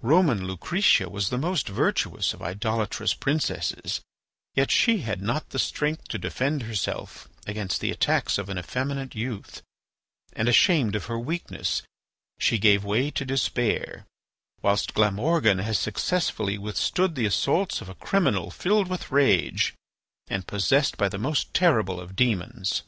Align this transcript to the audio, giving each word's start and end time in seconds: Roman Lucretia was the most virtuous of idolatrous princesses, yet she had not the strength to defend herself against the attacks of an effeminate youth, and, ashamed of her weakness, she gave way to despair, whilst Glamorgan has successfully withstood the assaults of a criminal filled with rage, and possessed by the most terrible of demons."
Roman 0.00 0.46
Lucretia 0.46 1.10
was 1.10 1.28
the 1.28 1.36
most 1.36 1.68
virtuous 1.68 2.32
of 2.32 2.40
idolatrous 2.40 3.12
princesses, 3.12 4.00
yet 4.54 4.70
she 4.70 5.00
had 5.02 5.20
not 5.20 5.50
the 5.50 5.58
strength 5.58 6.08
to 6.08 6.16
defend 6.16 6.62
herself 6.62 7.28
against 7.46 7.82
the 7.82 7.90
attacks 7.90 8.38
of 8.38 8.48
an 8.48 8.56
effeminate 8.58 9.14
youth, 9.14 9.60
and, 10.32 10.48
ashamed 10.48 10.96
of 10.96 11.04
her 11.04 11.18
weakness, 11.18 11.82
she 12.38 12.56
gave 12.56 12.82
way 12.82 13.10
to 13.10 13.26
despair, 13.26 14.06
whilst 14.62 14.94
Glamorgan 14.94 15.58
has 15.58 15.78
successfully 15.78 16.56
withstood 16.56 17.14
the 17.14 17.26
assaults 17.26 17.82
of 17.82 17.90
a 17.90 17.94
criminal 17.94 18.50
filled 18.50 18.88
with 18.88 19.12
rage, 19.12 19.74
and 20.28 20.46
possessed 20.46 20.96
by 20.96 21.10
the 21.10 21.18
most 21.18 21.52
terrible 21.52 22.00
of 22.00 22.16
demons." 22.16 22.84